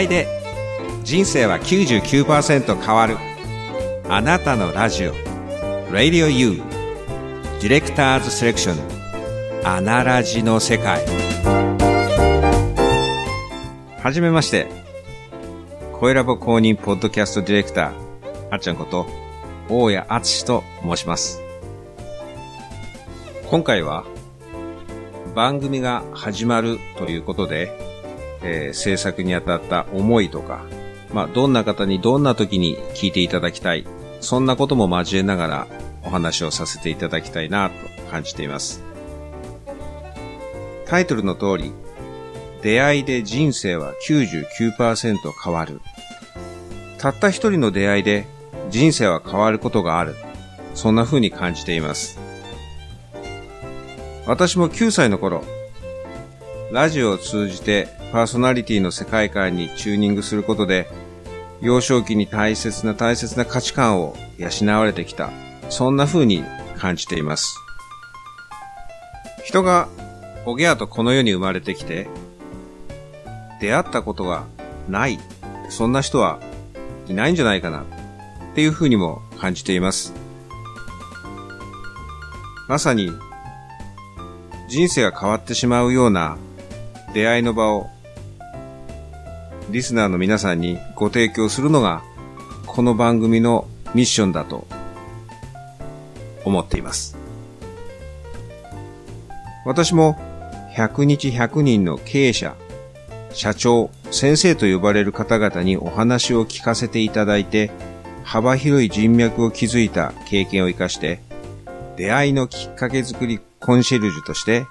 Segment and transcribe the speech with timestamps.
[0.00, 0.26] いで
[1.02, 3.16] 人生は99%変わる。
[4.08, 5.14] あなたのラジオ。
[5.90, 6.62] Radio U
[7.60, 9.66] ディレクターズセレクション。
[9.66, 11.04] アナラジの世界。
[14.02, 14.68] はじめまして。
[15.92, 17.92] 声ラボ公認ポッドキャストディレクター
[18.50, 19.06] あっちゃんこと
[19.68, 21.42] 大谷敦と申します。
[23.50, 24.04] 今回は
[25.34, 27.89] 番組が始まるということで、
[28.42, 30.64] えー、制作にあたった思いとか、
[31.12, 33.86] まあ、どんな方にどんな時に聞いていただきたい、
[34.20, 35.66] そんなことも交えながら
[36.04, 38.82] お話をさせていただきたいなと感じています。
[40.86, 41.72] タイトルの通り、
[42.62, 45.80] 出会いで人生は99%変わる。
[46.98, 48.26] たった一人の出会いで
[48.68, 50.14] 人生は変わることがある。
[50.74, 52.18] そんな風に感じています。
[54.26, 55.42] 私も9歳の頃、
[56.72, 60.88] ラジオを通じてパーソナリティの世界観にチューニングすることで、
[61.60, 65.30] 幼少期に大切な大切な価値観を養われてきた、
[65.68, 66.44] そんな風に
[66.78, 67.56] 感じています。
[69.44, 69.88] 人が
[70.46, 72.08] おぎゃとこの世に生まれてきて、
[73.60, 74.46] 出会ったことが
[74.88, 75.18] ない、
[75.70, 76.38] そんな人は
[77.08, 77.84] いないんじゃないかな、っ
[78.54, 80.14] ていう風にも感じています。
[82.68, 83.10] まさに
[84.68, 86.38] 人生が変わってしまうような
[87.12, 87.88] 出会いの場を
[89.70, 92.02] リスナーの皆さんにご提供するのが
[92.66, 94.66] この番組のミッションだと
[96.44, 97.16] 思っています。
[99.64, 100.18] 私も
[100.76, 102.54] 100日100人の経営者、
[103.32, 107.70] 社長、先生と呼ばれる方々にお話を聞かせていただいて
[108.24, 111.20] 幅広い人脈を築いた経験を活かして
[111.96, 114.64] 出会いのきっかけ作りコンシェルジュとして、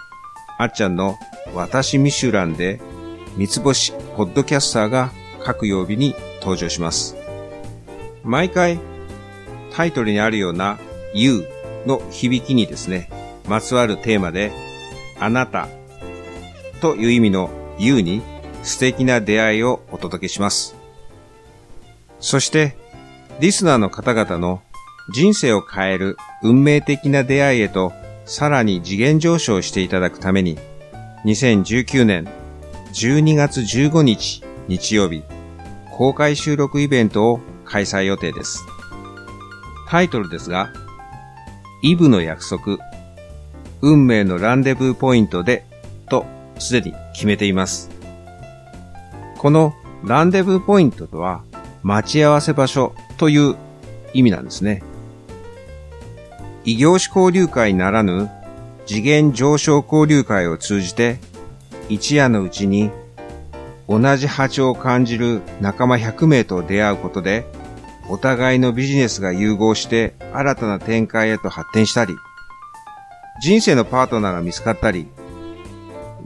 [0.60, 1.18] あっちゃんの
[1.56, 2.82] 私ミシュランで
[3.38, 5.10] 三つ星ポッドキャスターが
[5.42, 7.16] 各曜日に登場します。
[8.26, 8.78] 毎回
[9.72, 10.78] タイトルにあるような
[11.14, 11.48] You
[11.86, 13.10] の響きにですね、
[13.48, 14.52] まつわるテーマで
[15.18, 15.70] あなた
[16.82, 18.22] という意味の You に
[18.64, 20.76] 素敵な出会いをお届けします。
[22.20, 22.76] そして、
[23.40, 24.62] リスナーの方々の
[25.14, 27.94] 人生を変える運命的な出会いへと
[28.30, 30.60] さらに次元上昇していただくために、
[31.26, 32.28] 2019年
[32.94, 35.24] 12月15日日曜日、
[35.98, 38.64] 公開収録イベントを開催予定です。
[39.90, 40.70] タイトルですが、
[41.82, 42.78] イブの約束、
[43.82, 45.66] 運命のランデブーポイントで、
[46.08, 46.28] と
[46.60, 47.90] すでに決めています。
[49.40, 49.74] この
[50.04, 51.42] ランデブーポイントとは、
[51.82, 53.56] 待ち合わせ場所という
[54.14, 54.84] 意味なんですね。
[56.64, 58.30] 異業種交流会ならぬ
[58.86, 61.20] 次元上昇交流会を通じて
[61.90, 62.92] 一夜のうちに
[63.88, 67.46] 同じ波長を感じる仲間100名と出会うことで
[68.10, 72.16] お互いのビジネスが融合して新たな展開へと発展したり
[73.42, 75.08] 人生のパートナーが見つかったり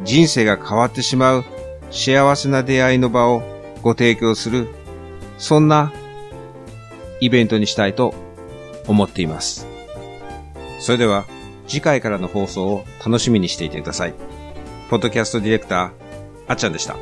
[0.02, 1.46] 人生が変わってしまう
[1.92, 3.44] 幸せな出会いの場を
[3.82, 4.68] ご提供する
[5.38, 5.94] そんな
[7.20, 8.14] イベントにしたいと
[8.88, 9.73] 思っています。
[10.84, 11.24] それでは
[11.66, 14.14] 次回からの放送を楽しみにしていてください。
[14.90, 15.92] ポッドキャストディレクター、
[16.46, 16.98] あっちゃんでした。